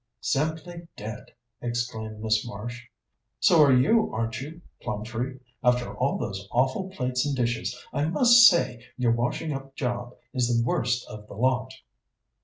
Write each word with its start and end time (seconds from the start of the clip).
"Simply 0.21 0.87
dead," 0.97 1.27
exclaimed 1.61 2.21
Miss 2.23 2.43
Marsh. 2.43 2.87
"So 3.39 3.61
are 3.61 3.71
you, 3.71 4.11
aren't 4.11 4.41
you, 4.41 4.61
Plumtree, 4.81 5.37
after 5.63 5.95
all 5.95 6.17
those 6.17 6.47
awful 6.51 6.89
plates 6.89 7.23
and 7.23 7.35
dishes 7.35 7.77
I 7.93 8.05
must 8.05 8.47
say 8.47 8.83
your 8.97 9.11
washing 9.11 9.53
up 9.53 9.75
job 9.75 10.15
is 10.33 10.47
the 10.47 10.65
worst 10.65 11.05
of 11.07 11.27
the 11.27 11.35
lot." 11.35 11.71